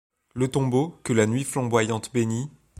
[0.33, 2.49] Le tombeau, que la nuit flamboyante bénit